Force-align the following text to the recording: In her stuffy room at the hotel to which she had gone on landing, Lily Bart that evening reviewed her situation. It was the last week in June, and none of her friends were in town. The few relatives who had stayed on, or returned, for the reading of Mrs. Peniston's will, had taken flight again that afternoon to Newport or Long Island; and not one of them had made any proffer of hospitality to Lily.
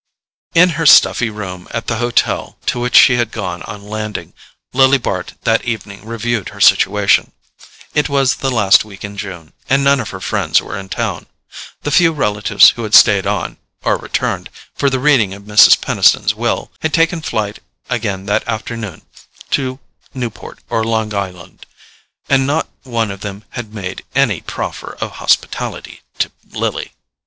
In 0.55 0.69
her 0.81 0.87
stuffy 0.87 1.29
room 1.29 1.67
at 1.69 1.85
the 1.85 1.97
hotel 1.97 2.57
to 2.65 2.79
which 2.79 2.95
she 2.95 3.17
had 3.17 3.29
gone 3.31 3.61
on 3.61 3.83
landing, 3.83 4.33
Lily 4.73 4.97
Bart 4.97 5.33
that 5.43 5.63
evening 5.63 6.03
reviewed 6.07 6.49
her 6.49 6.59
situation. 6.59 7.33
It 7.93 8.09
was 8.09 8.37
the 8.37 8.49
last 8.49 8.83
week 8.83 9.05
in 9.05 9.15
June, 9.15 9.53
and 9.69 9.83
none 9.83 9.99
of 9.99 10.09
her 10.09 10.19
friends 10.19 10.59
were 10.59 10.75
in 10.75 10.89
town. 10.89 11.27
The 11.83 11.91
few 11.91 12.13
relatives 12.13 12.71
who 12.71 12.81
had 12.81 12.95
stayed 12.95 13.27
on, 13.27 13.59
or 13.83 13.95
returned, 13.95 14.49
for 14.73 14.89
the 14.89 14.97
reading 14.97 15.35
of 15.35 15.43
Mrs. 15.43 15.79
Peniston's 15.79 16.33
will, 16.33 16.71
had 16.81 16.95
taken 16.95 17.21
flight 17.21 17.59
again 17.87 18.25
that 18.25 18.47
afternoon 18.47 19.03
to 19.51 19.79
Newport 20.15 20.61
or 20.67 20.83
Long 20.83 21.13
Island; 21.13 21.67
and 22.27 22.47
not 22.47 22.67
one 22.81 23.11
of 23.11 23.19
them 23.21 23.43
had 23.51 23.71
made 23.75 24.03
any 24.15 24.41
proffer 24.41 24.97
of 24.99 25.17
hospitality 25.17 26.01
to 26.17 26.31
Lily. 26.49 26.93